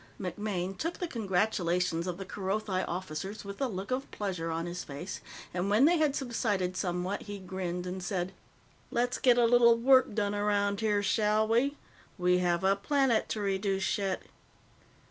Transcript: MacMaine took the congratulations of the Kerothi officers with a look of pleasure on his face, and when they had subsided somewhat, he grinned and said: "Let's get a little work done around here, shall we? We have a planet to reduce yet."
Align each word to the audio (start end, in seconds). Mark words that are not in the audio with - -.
MacMaine 0.19 0.75
took 0.75 0.95
the 0.97 1.07
congratulations 1.07 2.07
of 2.07 2.17
the 2.17 2.25
Kerothi 2.25 2.83
officers 2.87 3.45
with 3.45 3.61
a 3.61 3.67
look 3.67 3.91
of 3.91 4.09
pleasure 4.09 4.49
on 4.49 4.65
his 4.65 4.83
face, 4.83 5.21
and 5.53 5.69
when 5.69 5.85
they 5.85 5.99
had 5.99 6.15
subsided 6.15 6.75
somewhat, 6.75 7.21
he 7.21 7.37
grinned 7.37 7.85
and 7.85 8.01
said: 8.01 8.31
"Let's 8.89 9.19
get 9.19 9.37
a 9.37 9.45
little 9.45 9.77
work 9.77 10.15
done 10.15 10.33
around 10.33 10.79
here, 10.79 11.03
shall 11.03 11.47
we? 11.47 11.77
We 12.17 12.39
have 12.39 12.63
a 12.63 12.75
planet 12.75 13.29
to 13.29 13.41
reduce 13.41 13.99
yet." 13.99 14.23